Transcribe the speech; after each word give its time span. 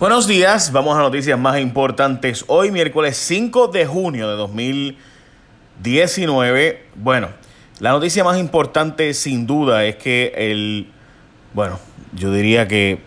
Buenos 0.00 0.26
días, 0.28 0.70
vamos 0.70 0.96
a 0.96 1.00
noticias 1.00 1.36
más 1.36 1.58
importantes. 1.58 2.44
Hoy 2.46 2.70
miércoles 2.70 3.16
5 3.16 3.66
de 3.66 3.84
junio 3.84 4.30
de 4.30 4.36
2019. 4.36 6.84
Bueno, 6.94 7.30
la 7.80 7.90
noticia 7.90 8.22
más 8.22 8.38
importante 8.38 9.12
sin 9.12 9.48
duda 9.48 9.84
es 9.86 9.96
que 9.96 10.32
el, 10.36 10.92
bueno, 11.52 11.80
yo 12.12 12.32
diría 12.32 12.68
que 12.68 13.00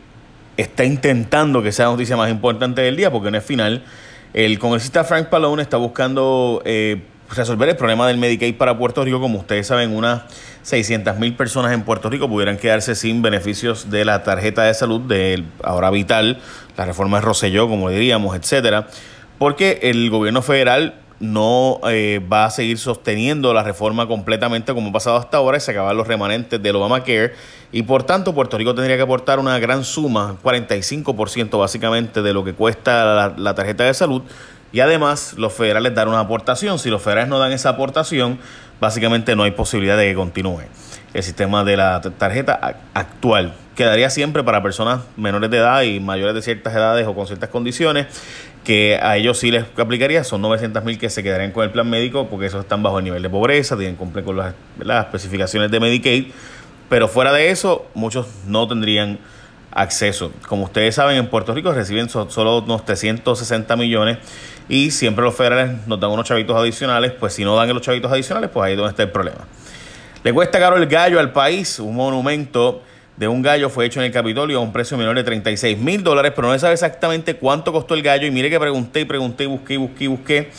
está 0.57 0.83
intentando 0.83 1.63
que 1.63 1.71
sea 1.71 1.85
la 1.85 1.91
noticia 1.91 2.17
más 2.17 2.29
importante 2.29 2.82
del 2.82 2.98
día 2.98 3.10
porque 3.10 3.32
no 3.32 3.38
es 3.38 3.46
final. 3.46 3.86
El 4.34 4.60
congresista 4.60 5.05
Frank 5.05 5.30
Pallone 5.30 5.62
está 5.62 5.78
buscando 5.78 6.62
eh, 6.66 7.04
resolver 7.36 7.70
el 7.70 7.75
problema 7.75 8.07
del 8.07 8.18
Medicaid 8.18 8.55
para 8.55 8.77
Puerto 8.77 9.04
Rico. 9.04 9.20
Como 9.20 9.39
ustedes 9.39 9.68
saben, 9.68 9.95
unas 9.95 10.23
600 10.63 11.18
mil 11.18 11.36
personas 11.36 11.71
en 11.73 11.84
Puerto 11.84 12.09
Rico 12.09 12.27
pudieran 12.27 12.57
quedarse 12.57 12.95
sin 12.95 13.21
beneficios 13.21 13.89
de 13.89 14.05
la 14.05 14.23
tarjeta 14.23 14.63
de 14.63 14.73
salud 14.73 15.02
de 15.02 15.44
ahora 15.63 15.89
vital, 15.89 16.39
la 16.77 16.86
reforma 16.86 17.17
de 17.17 17.25
Roselló, 17.25 17.67
como 17.67 17.89
diríamos, 17.89 18.36
etcétera, 18.36 18.88
porque 19.38 19.80
el 19.84 20.09
gobierno 20.09 20.41
federal 20.41 20.95
no 21.20 21.80
eh, 21.88 22.20
va 22.31 22.45
a 22.45 22.49
seguir 22.49 22.80
sosteniendo 22.80 23.54
la 23.54 23.62
reforma 23.62 24.07
completamente 24.07 24.73
como 24.73 24.90
ha 24.90 24.93
pasado 24.93 25.18
hasta 25.18 25.38
ahora 25.38 25.57
y 25.57 25.59
se 25.59 25.70
acaban 25.70 25.95
los 25.95 26.07
remanentes 26.07 26.62
del 26.62 26.76
Obamacare 26.76 27.34
y 27.71 27.84
por 27.84 28.02
tanto 28.02 28.34
Puerto 28.34 28.57
Rico 28.57 28.73
tendría 28.73 28.98
que 28.98 29.04
aportar 29.04 29.38
una 29.38 29.59
gran 29.59 29.84
suma, 29.84 30.38
45% 30.43 31.59
básicamente 31.59 32.23
de 32.23 32.34
lo 32.34 32.43
que 32.43 32.54
cuesta 32.54 33.35
la 33.38 33.54
tarjeta 33.54 33.84
de 33.84 33.93
salud 33.93 34.23
y 34.71 34.80
además 34.80 35.34
los 35.38 35.53
federales 35.53 35.93
dan 35.93 36.07
una 36.07 36.20
aportación. 36.20 36.79
Si 36.79 36.89
los 36.89 37.02
federales 37.02 37.29
no 37.29 37.39
dan 37.39 37.52
esa 37.52 37.70
aportación, 37.70 38.39
básicamente 38.79 39.35
no 39.35 39.43
hay 39.43 39.52
posibilidad 39.52 39.98
de 39.98 40.09
que 40.09 40.16
continúe 40.16 40.62
el 41.13 41.23
sistema 41.23 41.63
de 41.63 41.77
la 41.77 42.02
tarjeta 42.17 42.77
actual. 42.93 43.53
Quedaría 43.76 44.09
siempre 44.09 44.43
para 44.43 44.62
personas 44.62 45.02
menores 45.17 45.49
de 45.49 45.57
edad 45.57 45.81
y 45.81 45.99
mayores 45.99 46.35
de 46.35 46.41
ciertas 46.41 46.73
edades 46.73 47.07
o 47.07 47.15
con 47.15 47.27
ciertas 47.27 47.49
condiciones, 47.49 48.07
que 48.63 48.99
a 49.02 49.17
ellos 49.17 49.38
sí 49.39 49.52
les 49.52 49.65
aplicaría. 49.77 50.23
Son 50.23 50.41
900 50.41 50.84
mil 50.84 50.98
que 50.98 51.09
se 51.09 51.24
quedarían 51.24 51.51
con 51.51 51.63
el 51.63 51.71
plan 51.71 51.90
médico 51.90 52.27
porque 52.27 52.46
esos 52.46 52.62
están 52.62 52.84
bajo 52.84 52.99
el 52.99 53.03
nivel 53.03 53.21
de 53.21 53.29
pobreza, 53.29 53.76
tienen 53.76 53.96
cumplir 53.96 54.24
con 54.24 54.37
las, 54.37 54.53
las 54.79 55.05
especificaciones 55.05 55.71
de 55.71 55.79
Medicaid. 55.79 56.27
Pero 56.90 57.07
fuera 57.07 57.31
de 57.31 57.49
eso, 57.49 57.87
muchos 57.93 58.27
no 58.48 58.68
tendrían 58.68 59.20
acceso. 59.72 60.32
Como 60.48 60.66
ustedes 60.66 60.96
saben, 60.96 61.18
en 61.18 61.27
Puerto 61.27 61.54
Rico 61.54 61.74
reciben 61.74 62.10
solo 62.10 62.60
unos 62.60 62.86
360 62.86 63.76
millones 63.76 64.18
y 64.69 64.91
siempre 64.91 65.24
los 65.24 65.36
federales 65.36 65.88
nos 65.88 66.00
dan 66.00 66.12
unos 66.12 66.28
chavitos 66.28 66.56
adicionales, 66.56 67.12
pues 67.12 67.34
si 67.34 67.44
no 67.44 67.56
dan 67.56 67.69
los 67.69 67.81
chavitos 67.81 68.12
adicionales, 68.12 68.50
pues 68.53 68.66
ahí 68.66 68.74
es 68.74 68.78
donde 68.78 68.92
está 68.92 69.03
el 69.03 69.12
problema. 69.12 69.47
Le 70.24 70.34
cuesta 70.34 70.59
caro 70.59 70.78
el 70.78 70.86
gallo 70.88 71.19
al 71.19 71.31
país, 71.31 71.80
un 71.80 71.96
monumento 71.96 72.84
de 73.18 73.28
un 73.28 73.42
gallo 73.42 73.69
fue 73.69 73.86
hecho 73.86 74.00
en 74.00 74.08
el 74.08 74.12
Capitolio 74.12 74.58
a 74.58 74.62
un 74.62 74.72
precio 74.72 74.97
menor 74.97 75.16
de 75.16 75.24
36 75.24 75.78
mil 75.78 76.03
dólares, 76.03 76.31
pero 76.36 76.47
no 76.47 76.53
se 76.53 76.59
sabe 76.59 76.74
exactamente 76.74 77.36
cuánto 77.36 77.72
costó 77.72 77.94
el 77.94 78.02
gallo 78.02 78.25
y 78.25 78.31
mire 78.31 78.50
que 78.50 78.59
pregunté 78.59 79.02
y 79.02 79.06
pregunté 79.06 79.44
y 79.44 79.47
busqué 79.47 79.74
y 79.74 79.78
busqué 79.78 80.03
y 80.03 80.08
busqué 80.08 80.52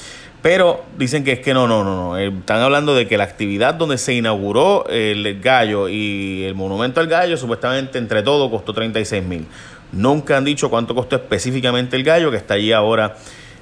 pero 0.43 0.85
dicen 0.99 1.23
que 1.23 1.33
es 1.33 1.39
que 1.39 1.55
no, 1.55 1.69
no, 1.69 1.85
no, 1.85 1.95
no. 1.95 2.19
Eh, 2.19 2.27
están 2.27 2.61
hablando 2.61 2.95
de 2.95 3.07
que 3.07 3.17
la 3.17 3.25
actividad 3.25 3.75
donde 3.75 3.97
se 3.97 4.13
inauguró 4.13 4.85
el 4.89 5.41
gallo 5.41 5.89
y 5.89 6.43
el 6.45 6.57
monumento 6.57 7.01
al 7.01 7.07
gallo, 7.07 7.37
supuestamente 7.37 7.99
entre 7.99 8.23
todo 8.23 8.51
costó 8.51 8.75
36 8.75 9.25
mil. 9.25 9.47
Nunca 9.93 10.37
han 10.37 10.45
dicho 10.45 10.69
cuánto 10.69 10.95
costó 10.95 11.17
específicamente 11.17 11.97
el 11.97 12.03
gallo, 12.03 12.31
que 12.31 12.39
está 12.39 12.55
allí 12.55 12.73
ahora 12.73 13.17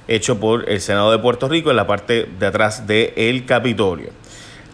hecho 0.07 0.39
por 0.39 0.67
el 0.69 0.81
Senado 0.81 1.11
de 1.11 1.19
Puerto 1.19 1.47
Rico 1.47 1.69
en 1.69 1.75
la 1.75 1.85
parte 1.85 2.27
de 2.39 2.45
atrás 2.47 2.87
del 2.87 3.45
Capitolio. 3.45 4.09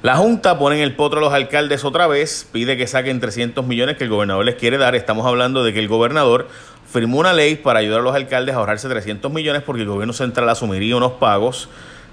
La 0.02 0.16
Junta 0.16 0.58
pone 0.58 0.78
en 0.78 0.84
el 0.84 0.96
potro 0.96 1.20
a 1.20 1.22
los 1.22 1.34
alcaldes 1.34 1.84
otra 1.84 2.08
vez, 2.08 2.48
pide 2.52 2.78
que 2.78 2.88
saquen 2.88 3.20
300 3.20 3.66
millones 3.66 3.98
que 3.98 4.06
el 4.06 4.10
gobernador 4.10 4.46
les 4.46 4.56
quiere 4.56 4.78
dar. 4.78 4.96
Estamos 4.96 5.26
hablando 5.26 5.64
de 5.64 5.74
que 5.74 5.80
el 5.80 5.88
gobernador 5.88 6.48
firmó 6.90 7.18
una 7.18 7.34
ley 7.34 7.56
para 7.56 7.80
ayudar 7.80 8.00
a 8.00 8.04
los 8.04 8.16
alcaldes 8.16 8.56
a 8.56 8.60
ahorrarse 8.60 8.88
300 8.88 9.32
millones 9.32 9.64
porque 9.64 9.82
el 9.82 9.88
gobierno 9.88 10.14
central 10.14 10.48
asumiría 10.50 10.96
unos 10.96 11.14
pagos 11.14 11.68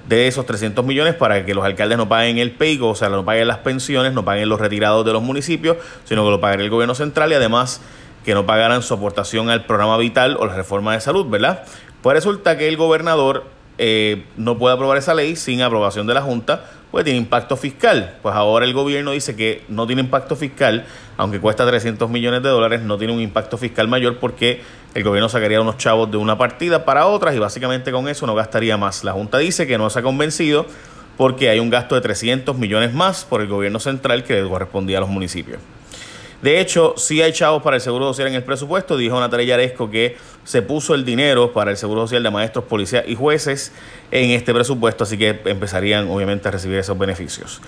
de 0.09 0.27
esos 0.27 0.45
300 0.47 0.85
millones 0.85 1.15
para 1.15 1.45
que 1.47 1.55
los 1.55 1.65
alcaldes 1.65 1.99
no 1.99 2.09
paguen 2.09 2.39
el 2.39 2.53
PEIGO, 2.53 2.91
o 2.91 2.95
sea, 2.95 3.09
no 3.09 3.25
paguen 3.25 3.49
las 3.49 3.59
pensiones, 3.59 4.13
no 4.13 4.25
paguen 4.25 4.49
los 4.49 4.61
retirados 4.61 5.05
de 5.05 5.13
los 5.13 5.23
municipios, 5.23 5.77
sino 6.05 6.25
que 6.25 6.31
lo 6.31 6.41
pagaría 6.41 6.65
el 6.65 6.71
gobierno 6.71 6.95
central 6.95 7.33
y 7.33 7.35
además 7.35 7.81
que 8.25 8.35
no 8.35 8.47
pagaran 8.47 8.83
su 8.83 8.95
aportación 8.95 9.51
al 9.51 9.67
programa 9.67 9.97
vital 9.99 10.37
o 10.39 10.47
la 10.47 10.55
reforma 10.55 10.95
de 10.95 11.01
salud, 11.01 11.27
¿verdad? 11.29 11.65
Pues 12.03 12.15
resulta 12.15 12.57
que 12.59 12.69
el 12.69 12.77
gobernador 12.77 13.45
eh, 13.79 14.25
no 14.37 14.59
puede 14.59 14.75
aprobar 14.75 14.99
esa 14.99 15.15
ley 15.15 15.37
sin 15.37 15.63
aprobación 15.63 16.07
de 16.07 16.15
la 16.15 16.23
Junta, 16.23 16.71
pues 16.95 17.03
tiene 17.03 17.19
impacto 17.19 17.57
fiscal. 17.57 18.19
Pues 18.23 18.37
ahora 18.37 18.65
el 18.65 18.73
gobierno 18.73 19.11
dice 19.11 19.35
que 19.35 19.65
no 19.67 19.85
tiene 19.85 20.03
impacto 20.03 20.37
fiscal, 20.37 20.87
aunque 21.17 21.41
cuesta 21.41 21.67
300 21.67 22.09
millones 22.09 22.45
de 22.45 22.51
dólares, 22.51 22.83
no 22.83 22.97
tiene 22.97 23.13
un 23.13 23.21
impacto 23.21 23.59
fiscal 23.59 23.89
mayor 23.89 24.19
porque 24.21 24.63
el 24.95 25.03
gobierno 25.03 25.29
sacaría 25.29 25.61
unos 25.61 25.77
chavos 25.77 26.09
de 26.09 26.19
una 26.19 26.39
partida 26.39 26.85
para 26.85 27.07
otras 27.07 27.35
y 27.35 27.41
básicamente 27.41 27.91
con 27.91 28.07
eso 28.07 28.29
no 28.29 28.37
gastaría 28.37 28.77
más. 28.77 29.03
La 29.03 29.11
Junta 29.11 29.39
dice 29.39 29.67
que 29.67 29.77
no 29.77 29.91
se 29.91 29.99
ha 29.99 30.03
convencido 30.03 30.67
porque 31.17 31.51
hay 31.51 31.59
un 31.59 31.69
gasto 31.69 31.97
de 31.97 32.01
300 32.01 32.57
millones 32.57 32.95
más 32.95 33.25
por 33.25 33.41
el 33.41 33.49
gobierno 33.49 33.81
central 33.81 34.23
que 34.23 34.41
correspondía 34.45 34.99
a 34.99 35.01
los 35.01 35.11
municipios. 35.11 35.59
De 36.45 36.61
hecho, 36.61 36.93
sí 36.99 37.23
hay 37.23 37.33
chavos 37.33 37.63
para 37.63 37.77
el 37.77 37.81
Seguro 37.81 38.05
Social 38.09 38.29
en 38.29 38.35
el 38.35 38.43
presupuesto. 38.45 38.99
Dijo 38.99 39.19
Natalia 39.19 39.47
Yaresco 39.47 39.91
que 39.91 40.19
se 40.45 40.61
puso 40.61 40.95
el 40.95 41.03
dinero 41.03 41.55
para 41.55 41.71
el 41.71 41.79
Seguro 41.79 42.03
Social 42.03 42.23
de 42.23 42.31
maestros, 42.31 42.67
policías 42.67 43.03
y 43.09 43.15
jueces 43.15 43.73
en 44.11 44.29
este 44.29 44.53
presupuesto, 44.53 45.05
así 45.05 45.17
que 45.17 45.41
empezarían 45.47 46.07
obviamente 46.11 46.47
a 46.47 46.51
recibir 46.51 46.77
esos 46.77 46.99
beneficios. 46.99 47.63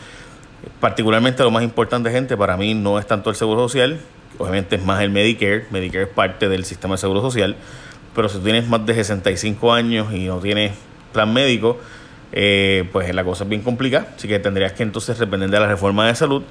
Particularmente 0.78 1.42
lo 1.42 1.50
más 1.50 1.62
importante, 1.62 2.10
gente, 2.10 2.36
para 2.36 2.58
mí 2.58 2.74
no 2.74 2.98
es 2.98 3.06
tanto 3.06 3.30
el 3.30 3.36
Seguro 3.36 3.62
Social, 3.62 3.98
obviamente 4.36 4.76
es 4.76 4.84
más 4.84 5.00
el 5.00 5.08
Medicare. 5.08 5.64
Medicare 5.70 6.04
es 6.04 6.10
parte 6.10 6.50
del 6.50 6.66
sistema 6.66 6.96
de 6.96 6.98
Seguro 6.98 7.22
Social, 7.22 7.56
pero 8.14 8.28
si 8.28 8.40
tienes 8.40 8.68
más 8.68 8.84
de 8.84 8.92
65 8.92 9.72
años 9.72 10.12
y 10.12 10.26
no 10.26 10.38
tienes 10.40 10.72
plan 11.14 11.32
médico, 11.32 11.78
eh, 12.32 12.86
pues 12.92 13.14
la 13.14 13.24
cosa 13.24 13.44
es 13.44 13.48
bien 13.48 13.62
complicada, 13.62 14.12
así 14.14 14.28
que 14.28 14.38
tendrías 14.38 14.74
que 14.74 14.82
entonces 14.82 15.18
depender 15.18 15.48
de 15.48 15.60
la 15.60 15.66
reforma 15.66 16.06
de 16.06 16.14
salud 16.14 16.42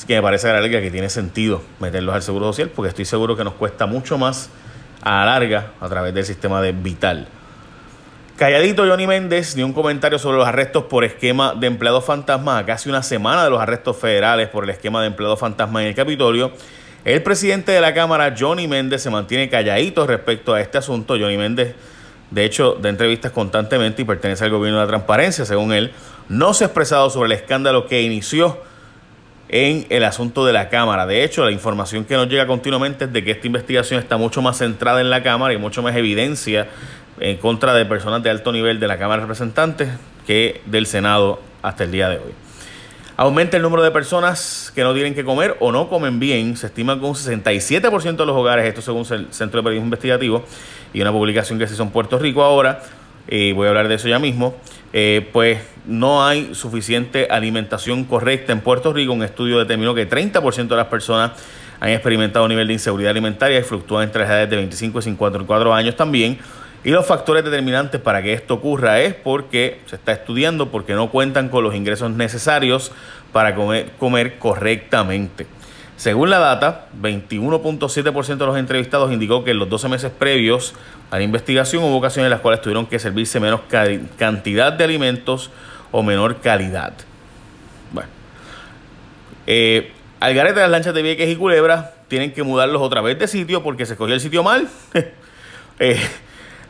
Así 0.00 0.06
que 0.06 0.14
me 0.14 0.22
parece 0.22 0.48
a 0.48 0.54
larga 0.54 0.80
que 0.80 0.90
tiene 0.90 1.10
sentido 1.10 1.60
meterlos 1.78 2.14
al 2.14 2.22
Seguro 2.22 2.46
Social 2.46 2.70
porque 2.74 2.88
estoy 2.88 3.04
seguro 3.04 3.36
que 3.36 3.44
nos 3.44 3.52
cuesta 3.52 3.84
mucho 3.84 4.16
más 4.16 4.48
a 5.02 5.10
la 5.10 5.24
larga 5.26 5.72
a 5.78 5.90
través 5.90 6.14
del 6.14 6.24
sistema 6.24 6.62
de 6.62 6.72
Vital. 6.72 7.28
Calladito 8.38 8.86
Johnny 8.86 9.06
Méndez 9.06 9.54
dio 9.54 9.66
un 9.66 9.74
comentario 9.74 10.18
sobre 10.18 10.38
los 10.38 10.48
arrestos 10.48 10.84
por 10.84 11.04
esquema 11.04 11.54
de 11.54 11.66
empleados 11.66 12.02
fantasma 12.02 12.56
a 12.56 12.64
casi 12.64 12.88
una 12.88 13.02
semana 13.02 13.44
de 13.44 13.50
los 13.50 13.60
arrestos 13.60 13.98
federales 13.98 14.48
por 14.48 14.64
el 14.64 14.70
esquema 14.70 15.02
de 15.02 15.08
empleados 15.08 15.38
fantasma 15.38 15.82
en 15.82 15.88
el 15.88 15.94
Capitolio. 15.94 16.50
El 17.04 17.22
presidente 17.22 17.70
de 17.72 17.82
la 17.82 17.92
Cámara, 17.92 18.34
Johnny 18.38 18.66
Méndez, 18.66 19.02
se 19.02 19.10
mantiene 19.10 19.50
calladito 19.50 20.06
respecto 20.06 20.54
a 20.54 20.62
este 20.62 20.78
asunto. 20.78 21.18
Johnny 21.20 21.36
Méndez, 21.36 21.74
de 22.30 22.46
hecho, 22.46 22.78
da 22.80 22.88
entrevistas 22.88 23.32
constantemente 23.32 24.00
y 24.00 24.06
pertenece 24.06 24.44
al 24.44 24.50
gobierno 24.50 24.78
de 24.78 24.86
la 24.86 24.88
transparencia, 24.88 25.44
según 25.44 25.74
él. 25.74 25.92
No 26.30 26.54
se 26.54 26.64
ha 26.64 26.68
expresado 26.68 27.10
sobre 27.10 27.26
el 27.26 27.32
escándalo 27.32 27.86
que 27.86 28.00
inició 28.00 28.69
en 29.52 29.84
el 29.90 30.04
asunto 30.04 30.46
de 30.46 30.52
la 30.52 30.68
Cámara. 30.68 31.06
De 31.06 31.24
hecho, 31.24 31.44
la 31.44 31.50
información 31.50 32.04
que 32.04 32.14
nos 32.14 32.28
llega 32.28 32.46
continuamente 32.46 33.06
es 33.06 33.12
de 33.12 33.24
que 33.24 33.32
esta 33.32 33.48
investigación 33.48 33.98
está 33.98 34.16
mucho 34.16 34.40
más 34.42 34.58
centrada 34.58 35.00
en 35.00 35.10
la 35.10 35.24
Cámara 35.24 35.52
y 35.52 35.58
mucho 35.58 35.82
más 35.82 35.96
evidencia 35.96 36.68
en 37.18 37.36
contra 37.36 37.74
de 37.74 37.84
personas 37.84 38.22
de 38.22 38.30
alto 38.30 38.52
nivel 38.52 38.78
de 38.78 38.86
la 38.86 38.96
Cámara 38.96 39.16
de 39.16 39.22
Representantes 39.22 39.88
que 40.24 40.60
del 40.66 40.86
Senado 40.86 41.40
hasta 41.62 41.82
el 41.82 41.90
día 41.90 42.08
de 42.08 42.18
hoy. 42.18 42.32
Aumenta 43.16 43.56
el 43.56 43.64
número 43.64 43.82
de 43.82 43.90
personas 43.90 44.72
que 44.72 44.84
no 44.84 44.94
tienen 44.94 45.14
que 45.14 45.24
comer 45.24 45.56
o 45.58 45.72
no 45.72 45.88
comen 45.88 46.20
bien. 46.20 46.56
Se 46.56 46.68
estima 46.68 46.98
que 46.98 47.04
un 47.04 47.14
67% 47.14 48.16
de 48.16 48.26
los 48.26 48.36
hogares, 48.36 48.66
esto 48.66 48.80
según 48.80 49.04
el 49.10 49.32
Centro 49.32 49.60
de 49.60 49.64
Periodismo 49.64 49.86
Investigativo 49.86 50.44
y 50.94 51.02
una 51.02 51.10
publicación 51.10 51.58
que 51.58 51.66
se 51.66 51.74
hizo 51.74 51.82
en 51.82 51.90
Puerto 51.90 52.18
Rico 52.20 52.42
ahora, 52.42 52.82
y 53.28 53.52
voy 53.52 53.66
a 53.66 53.70
hablar 53.70 53.88
de 53.88 53.96
eso 53.96 54.08
ya 54.08 54.18
mismo, 54.20 54.54
eh, 54.92 55.28
pues 55.32 55.60
no 55.86 56.24
hay 56.24 56.54
suficiente 56.54 57.28
alimentación 57.30 58.04
correcta 58.04 58.52
en 58.52 58.60
Puerto 58.60 58.92
Rico. 58.92 59.12
Un 59.12 59.22
estudio 59.22 59.58
determinó 59.58 59.94
que 59.94 60.08
30% 60.08 60.68
de 60.68 60.76
las 60.76 60.86
personas 60.86 61.32
han 61.80 61.90
experimentado 61.90 62.44
un 62.44 62.50
nivel 62.50 62.66
de 62.66 62.74
inseguridad 62.74 63.10
alimentaria 63.10 63.58
y 63.58 63.62
fluctúan 63.62 64.04
entre 64.04 64.22
las 64.22 64.30
edades 64.30 64.50
de 64.50 64.56
25 64.56 64.98
y 64.98 65.02
54 65.02 65.74
años 65.74 65.96
también. 65.96 66.38
Y 66.82 66.90
los 66.90 67.06
factores 67.06 67.44
determinantes 67.44 68.00
para 68.00 68.22
que 68.22 68.32
esto 68.32 68.54
ocurra 68.54 69.00
es 69.00 69.14
porque 69.14 69.80
se 69.86 69.96
está 69.96 70.12
estudiando, 70.12 70.70
porque 70.70 70.94
no 70.94 71.10
cuentan 71.10 71.50
con 71.50 71.62
los 71.62 71.74
ingresos 71.74 72.10
necesarios 72.10 72.92
para 73.32 73.54
comer 73.54 74.38
correctamente. 74.38 75.46
Según 76.00 76.30
la 76.30 76.38
data, 76.38 76.86
21.7% 76.98 78.38
de 78.38 78.46
los 78.46 78.56
entrevistados 78.56 79.12
indicó 79.12 79.44
que 79.44 79.50
en 79.50 79.58
los 79.58 79.68
12 79.68 79.86
meses 79.90 80.10
previos 80.10 80.72
a 81.10 81.18
la 81.18 81.24
investigación 81.24 81.84
hubo 81.84 81.94
ocasiones 81.94 82.28
en 82.28 82.30
las 82.30 82.40
cuales 82.40 82.62
tuvieron 82.62 82.86
que 82.86 82.98
servirse 82.98 83.38
menos 83.38 83.60
cantidad 84.16 84.72
de 84.72 84.82
alimentos 84.82 85.50
o 85.90 86.02
menor 86.02 86.40
calidad. 86.40 86.94
Bueno, 87.92 88.08
eh, 89.46 89.92
al 90.20 90.32
garete 90.32 90.54
de 90.54 90.60
las 90.62 90.70
lanchas 90.70 90.94
de 90.94 91.02
Vieques 91.02 91.28
y 91.28 91.36
Culebra 91.36 91.92
tienen 92.08 92.32
que 92.32 92.44
mudarlos 92.44 92.80
otra 92.80 93.02
vez 93.02 93.18
de 93.18 93.28
sitio 93.28 93.62
porque 93.62 93.84
se 93.84 93.92
escogió 93.92 94.14
el 94.14 94.22
sitio 94.22 94.42
mal. 94.42 94.68
eh, 95.80 96.00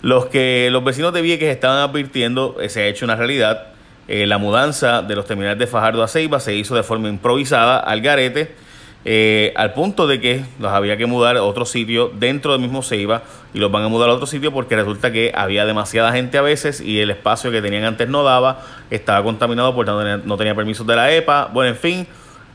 los 0.02 0.26
que 0.26 0.70
los 0.72 0.82
vecinos 0.82 1.12
de 1.12 1.22
Vieques 1.22 1.54
estaban 1.54 1.78
advirtiendo, 1.88 2.56
eh, 2.60 2.68
se 2.68 2.82
ha 2.82 2.86
hecho 2.88 3.04
una 3.04 3.14
realidad. 3.14 3.68
Eh, 4.08 4.26
la 4.26 4.38
mudanza 4.38 5.02
de 5.02 5.14
los 5.14 5.24
terminales 5.24 5.60
de 5.60 5.68
Fajardo 5.68 6.02
a 6.02 6.08
Ceiba 6.08 6.40
se 6.40 6.56
hizo 6.56 6.74
de 6.74 6.82
forma 6.82 7.08
improvisada 7.08 7.78
al 7.78 8.00
garete 8.00 8.68
eh, 9.04 9.52
al 9.56 9.72
punto 9.72 10.06
de 10.06 10.20
que 10.20 10.44
los 10.58 10.70
había 10.72 10.96
que 10.96 11.06
mudar 11.06 11.36
a 11.36 11.42
otro 11.42 11.64
sitio 11.64 12.12
dentro 12.14 12.52
del 12.52 12.60
mismo 12.60 12.82
Ceiba 12.82 13.22
y 13.54 13.58
los 13.58 13.72
van 13.72 13.82
a 13.82 13.88
mudar 13.88 14.10
a 14.10 14.12
otro 14.12 14.26
sitio 14.26 14.52
porque 14.52 14.76
resulta 14.76 15.10
que 15.10 15.32
había 15.34 15.64
demasiada 15.64 16.12
gente 16.12 16.36
a 16.36 16.42
veces 16.42 16.80
y 16.80 17.00
el 17.00 17.10
espacio 17.10 17.50
que 17.50 17.62
tenían 17.62 17.84
antes 17.84 18.08
no 18.08 18.22
daba, 18.22 18.62
estaba 18.90 19.22
contaminado 19.22 19.74
por 19.74 19.86
no 19.86 20.36
tenía 20.36 20.54
permisos 20.54 20.86
de 20.86 20.96
la 20.96 21.12
EPA, 21.12 21.50
bueno, 21.52 21.70
en 21.70 21.76
fin, 21.76 22.06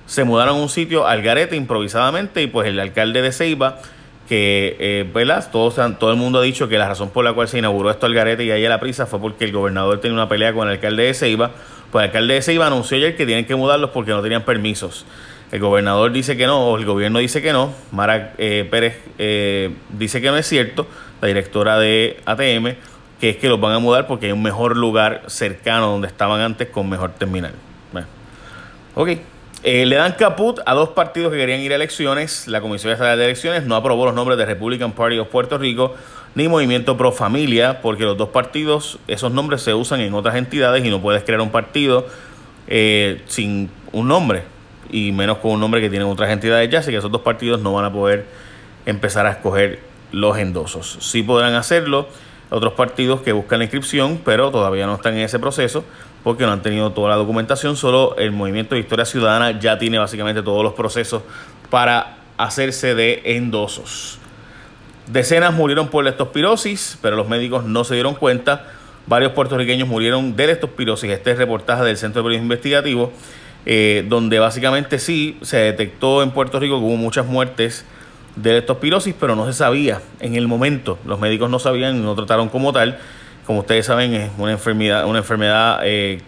se 0.06 0.24
mudaron 0.24 0.58
a 0.58 0.62
un 0.62 0.70
sitio 0.70 1.08
al 1.08 1.22
garete 1.22 1.56
improvisadamente 1.56 2.44
y 2.44 2.48
pues 2.48 2.68
el 2.68 2.80
alcalde 2.80 3.22
de 3.22 3.32
Ceiba 3.32 3.80
que, 4.28 4.76
eh, 4.80 5.10
¿verdad? 5.14 5.48
Todo, 5.52 5.72
todo 5.96 6.12
el 6.12 6.18
mundo 6.18 6.40
ha 6.40 6.42
dicho 6.42 6.68
que 6.68 6.78
la 6.78 6.88
razón 6.88 7.10
por 7.10 7.24
la 7.24 7.34
cual 7.34 7.48
se 7.48 7.60
inauguró 7.60 7.92
esto 7.92 8.06
al 8.06 8.14
garete 8.14 8.44
y 8.44 8.52
ahí 8.52 8.66
a 8.66 8.70
la 8.70 8.80
prisa 8.80 9.06
fue 9.06 9.20
porque 9.20 9.46
el 9.46 9.52
gobernador 9.52 10.02
tenía 10.02 10.16
una 10.16 10.30
pelea 10.30 10.54
con 10.54 10.68
el 10.68 10.76
alcalde 10.76 11.04
de 11.04 11.14
Ceiba. 11.14 11.52
Pues 11.92 12.04
el 12.04 12.10
alcalde 12.10 12.34
de 12.36 12.42
Ceiba 12.42 12.68
anunció 12.68 12.98
ayer 12.98 13.16
que 13.16 13.26
tienen 13.26 13.46
que 13.46 13.56
mudarlos 13.56 13.92
porque 13.92 14.12
no 14.12 14.22
tenían 14.22 14.44
permisos. 14.44 15.06
El 15.52 15.60
gobernador 15.60 16.12
dice 16.12 16.36
que 16.36 16.48
no, 16.48 16.76
el 16.76 16.86
gobierno 16.86 17.20
dice 17.20 17.42
que 17.42 17.54
no. 17.54 17.74
Mara 17.92 18.34
eh, 18.38 18.68
Pérez 18.70 19.00
eh, 19.18 19.72
dice 19.90 20.22
que 20.22 20.28
no 20.28 20.38
es 20.38 20.48
cierto, 20.48 20.88
la 21.22 21.28
directora 21.28 21.78
de 21.78 22.20
ATM, 22.26 22.76
que 23.20 23.30
es 23.30 23.38
que 23.38 23.48
los 23.48 23.60
van 23.60 23.74
a 23.74 23.80
mudar 23.80 24.08
porque 24.08 24.28
hay 24.28 24.32
un 24.32 24.44
mejor 24.44 24.76
lugar 24.76 25.24
cercano 25.28 25.92
donde 25.92 26.08
estaban 26.08 26.42
antes 26.42 26.70
con 26.70 26.90
mejor 26.90 27.12
terminal. 27.12 27.54
Bueno. 27.92 28.08
Ok. 28.96 29.10
Eh, 29.64 29.86
le 29.86 29.96
dan 29.96 30.14
caput 30.14 30.60
a 30.66 30.74
dos 30.76 30.90
partidos 30.90 31.32
que 31.32 31.40
querían 31.40 31.60
ir 31.60 31.72
a 31.72 31.76
elecciones. 31.76 32.48
La 32.48 32.62
Comisión 32.62 32.94
Estatal 32.94 33.18
de 33.18 33.26
Elecciones 33.26 33.64
no 33.64 33.76
aprobó 33.76 34.06
los 34.06 34.14
nombres 34.14 34.38
de 34.38 34.46
Republican 34.46 34.92
Party 34.92 35.18
of 35.18 35.28
Puerto 35.30 35.58
Rico 35.58 35.96
ni 36.36 36.48
Movimiento 36.48 36.98
Pro 36.98 37.12
Familia, 37.12 37.82
porque 37.82 38.04
los 38.04 38.18
dos 38.18 38.30
partidos, 38.30 39.00
esos 39.08 39.32
nombres 39.32 39.62
se 39.62 39.74
usan 39.74 40.02
en 40.02 40.14
otras 40.14 40.36
entidades 40.36 40.86
y 40.86 40.90
no 40.90 41.02
puedes 41.02 41.24
crear 41.24 41.40
un 41.40 41.50
partido 41.50 42.06
eh, 42.68 43.22
sin 43.28 43.72
un 43.94 44.08
nombre, 44.08 44.44
y 44.96 45.12
menos 45.12 45.40
con 45.40 45.52
un 45.52 45.60
nombre 45.60 45.82
que 45.82 45.90
tienen 45.90 46.08
otras 46.08 46.30
entidades 46.30 46.70
ya, 46.70 46.80
así 46.80 46.90
que 46.90 46.98
esos 46.98 47.12
dos 47.12 47.22
partidos 47.22 47.60
no 47.60 47.74
van 47.74 47.84
a 47.84 47.92
poder 47.92 48.26
empezar 48.86 49.26
a 49.26 49.32
escoger 49.32 49.82
los 50.14 50.38
endosos. 50.38 50.98
Sí 51.02 51.22
podrán 51.22 51.54
hacerlo 51.56 52.08
otros 52.50 52.74
partidos 52.74 53.20
que 53.20 53.34
buscan 53.34 53.60
la 53.60 53.66
inscripción, 53.66 54.22
pero 54.24 54.52
todavía 54.52 54.86
no 54.86 54.96
están 54.96 55.16
en 55.16 55.22
ese 55.22 55.38
proceso 55.38 55.84
porque 56.24 56.46
no 56.46 56.54
han 56.54 56.62
tenido 56.62 56.94
toda 56.94 57.10
la 57.10 57.16
documentación. 57.16 57.76
Solo 57.76 58.16
el 58.18 58.32
Movimiento 58.32 58.76
de 58.76 58.82
Historia 58.82 59.04
Ciudadana 59.04 59.60
ya 59.60 59.78
tiene 59.78 60.00
básicamente 60.00 60.42
todos 60.42 60.64
los 60.64 60.72
procesos 60.74 61.24
para 61.70 62.16
hacerse 62.38 62.96
de 62.96 63.22
endosos. 63.26 64.20
Decenas 65.08 65.54
murieron 65.54 65.90
por 65.90 66.06
leptospirosis, 66.06 67.00
pero 67.02 67.18
los 67.18 67.28
médicos 67.28 67.66
no 67.66 67.84
se 67.84 67.96
dieron 67.96 68.16
cuenta. 68.16 68.68
Varios 69.08 69.34
puertorriqueños 69.34 69.90
murieron 69.90 70.38
de 70.38 70.48
leptospirosis. 70.48 71.12
Este 71.12 71.32
es 71.32 71.38
reportaje 71.38 71.84
del 71.84 71.98
Centro 71.98 72.22
de 72.22 72.28
Periodismo 72.28 72.46
Investigativo, 72.46 73.12
eh, 73.66 74.06
donde 74.08 74.40
básicamente 74.40 75.00
sí 75.00 75.38
se 75.42 75.58
detectó 75.58 76.22
en 76.22 76.32
Puerto 76.32 76.60
Rico 76.60 76.80
que 76.80 76.86
hubo 76.86 76.98
muchas 76.98 77.26
muertes 77.26 77.86
de 78.36 78.54
leptospirosis, 78.54 79.16
pero 79.20 79.36
no 79.36 79.46
se 79.46 79.54
sabía 79.54 80.02
en 80.20 80.36
el 80.36 80.48
momento. 80.48 81.00
Los 81.06 81.20
médicos 81.20 81.50
no 81.50 81.60
sabían 81.60 81.98
y 81.98 82.00
no 82.00 82.16
trataron 82.16 82.50
como 82.50 82.74
tal. 82.74 83.00
Como 83.46 83.60
ustedes 83.60 83.86
saben, 83.86 84.14
es 84.14 84.32
una 84.38 84.52
enfermedad, 84.52 85.06
una 85.06 85.20
enfermedad 85.20 85.80
eh, 85.84 86.22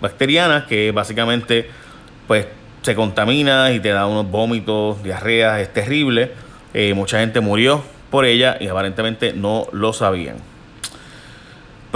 bacteriana 0.00 0.66
que 0.68 0.92
básicamente 0.92 1.68
pues, 2.26 2.46
se 2.82 2.94
contamina 2.94 3.72
y 3.72 3.80
te 3.80 3.88
da 3.88 4.06
unos 4.06 4.30
vómitos, 4.30 5.02
diarreas, 5.02 5.60
es 5.60 5.72
terrible. 5.72 6.32
Eh, 6.74 6.94
mucha 6.94 7.20
gente 7.20 7.40
murió 7.40 7.82
por 8.10 8.24
ella 8.24 8.56
y 8.60 8.68
aparentemente 8.68 9.32
no 9.32 9.66
lo 9.72 9.92
sabían. 9.92 10.36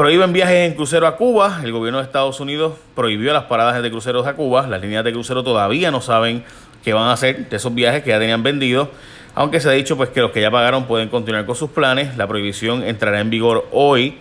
Prohíben 0.02 0.32
viajes 0.32 0.68
en 0.68 0.74
crucero 0.74 1.06
a 1.06 1.16
Cuba. 1.16 1.60
El 1.62 1.70
gobierno 1.70 2.00
de 2.00 2.04
Estados 2.04 2.40
Unidos 2.40 2.72
prohibió 2.96 3.32
las 3.32 3.44
paradas 3.44 3.80
de 3.80 3.88
cruceros 3.88 4.26
a 4.26 4.34
Cuba. 4.34 4.66
Las 4.66 4.82
líneas 4.82 5.04
de 5.04 5.12
crucero 5.12 5.44
todavía 5.44 5.92
no 5.92 6.00
saben 6.00 6.42
qué 6.82 6.92
van 6.92 7.04
a 7.04 7.12
hacer 7.12 7.48
de 7.48 7.56
esos 7.56 7.72
viajes 7.72 8.02
que 8.02 8.10
ya 8.10 8.18
tenían 8.18 8.42
vendidos. 8.42 8.88
Aunque 9.36 9.60
se 9.60 9.68
ha 9.68 9.70
dicho 9.70 9.96
pues 9.96 10.08
que 10.08 10.20
los 10.20 10.32
que 10.32 10.40
ya 10.40 10.50
pagaron 10.50 10.86
pueden 10.86 11.08
continuar 11.08 11.46
con 11.46 11.54
sus 11.54 11.70
planes, 11.70 12.16
la 12.16 12.26
prohibición 12.26 12.82
entrará 12.82 13.20
en 13.20 13.30
vigor 13.30 13.68
hoy, 13.70 14.18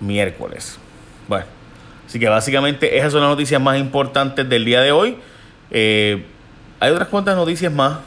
miércoles. 0.00 0.78
Bueno, 1.28 1.46
así 2.06 2.20
que 2.20 2.28
básicamente 2.28 2.98
esas 2.98 3.12
son 3.12 3.22
las 3.22 3.30
noticias 3.30 3.58
más 3.58 3.78
importantes 3.78 4.46
del 4.46 4.66
día 4.66 4.82
de 4.82 4.92
hoy. 4.92 5.16
Eh, 5.70 6.26
hay 6.78 6.90
otras 6.90 7.08
cuantas 7.08 7.36
noticias 7.36 7.72
más, 7.72 8.00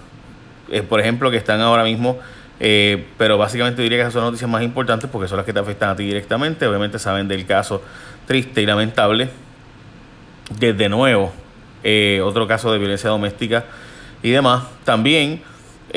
eh, 0.70 0.84
por 0.84 1.00
ejemplo, 1.00 1.32
que 1.32 1.38
están 1.38 1.60
ahora 1.60 1.86
mismo, 1.86 2.20
eh, 2.60 3.06
pero 3.18 3.38
básicamente 3.38 3.82
diría 3.82 3.98
que 3.98 4.02
esas 4.04 4.14
son 4.14 4.22
las 4.22 4.32
noticias 4.32 4.50
más 4.50 4.64
importantes 4.64 5.10
porque 5.10 5.28
son 5.28 5.38
las 5.38 5.46
que 5.46 5.54
te 5.54 5.60
afectan 5.60 5.90
a 5.90 5.96
ti 5.96 6.04
directamente. 6.04 6.66
Obviamente 6.68 7.00
saben 7.00 7.28
del 7.28 7.46
caso 7.46 7.82
triste 8.26 8.62
y 8.62 8.66
lamentable. 8.66 9.30
Desde 10.60 10.90
nuevo, 10.90 11.34
otro 12.24 12.48
caso 12.48 12.72
de 12.72 12.78
violencia 12.78 13.10
doméstica 13.10 13.66
y 14.22 14.30
demás. 14.32 14.64
También 14.84 15.42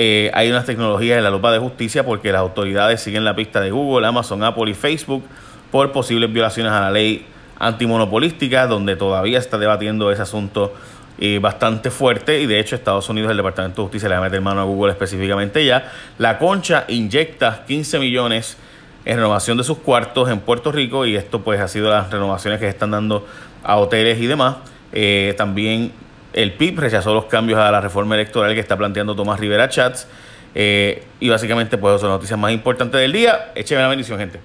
eh, 0.01 0.31
hay 0.35 0.49
unas 0.49 0.65
tecnologías 0.65 1.19
en 1.19 1.25
la 1.25 1.31
lupa 1.31 1.51
de 1.51 1.59
justicia 1.59 2.05
porque 2.05 2.31
las 2.31 2.41
autoridades 2.41 3.01
siguen 3.01 3.25
la 3.25 3.35
pista 3.35 3.61
de 3.61 3.73
Google, 3.73 4.07
Amazon, 4.07 4.45
Apple 4.45 4.71
y 4.71 4.75
Facebook 4.75 5.25
por 5.73 5.91
posibles 5.91 6.33
violaciones 6.33 6.71
a 6.71 6.83
la 6.83 6.91
ley 6.91 7.27
antimonopolística, 7.59 8.69
donde 8.69 8.95
todavía 8.95 9.39
está 9.39 9.59
debatiendo 9.59 10.13
ese 10.13 10.23
asunto 10.23 10.73
eh, 11.19 11.39
bastante 11.41 11.91
fuerte 11.91 12.41
y 12.41 12.47
de 12.47 12.61
hecho 12.61 12.77
Estados 12.77 13.09
Unidos, 13.09 13.31
el 13.31 13.37
Departamento 13.37 13.83
de 13.83 13.87
Justicia 13.87 14.09
le 14.09 14.15
va 14.15 14.21
a 14.21 14.25
meter 14.25 14.41
mano 14.41 14.61
a 14.61 14.65
Google 14.65 14.93
específicamente 14.93 15.65
ya. 15.65 15.93
La 16.19 16.39
Concha 16.39 16.85
inyecta 16.89 17.65
15 17.67 17.99
millones 17.99 18.57
en 19.05 19.17
renovación 19.17 19.57
de 19.57 19.65
sus 19.65 19.79
cuartos 19.79 20.31
en 20.31 20.41
Puerto 20.41 20.71
Rico 20.71 21.07
y 21.07 21.17
esto 21.17 21.43
pues 21.43 21.61
ha 21.61 21.69
sido 21.69 21.91
las 21.91 22.11
renovaciones 22.11 22.61
que 22.61 22.67
se 22.67 22.71
están 22.71 22.91
dando 22.91 23.27
a 23.65 23.77
hoteles 23.77 24.21
y 24.21 24.27
demás. 24.27 24.57
Eh, 24.93 25.35
también 25.37 25.93
el 26.33 26.53
PIB 26.53 26.79
rechazó 26.79 27.15
los 27.15 27.25
cambios 27.25 27.59
a 27.59 27.71
la 27.71 27.81
reforma 27.81 28.15
electoral 28.15 28.55
que 28.55 28.61
está 28.61 28.77
planteando 28.77 29.17
Tomás 29.17 29.41
Rivera 29.41 29.69
Chats. 29.69 30.07
Eh, 30.55 31.05
y 31.21 31.29
básicamente, 31.29 31.79
pues, 31.79 32.01
son 32.01 32.11
las 32.11 32.17
noticias 32.17 32.39
más 32.39 32.53
importantes 32.53 33.01
del 33.01 33.13
día. 33.13 33.53
Écheme 33.55 33.83
la 33.83 33.89
bendición, 33.89 34.19
gente. 34.19 34.41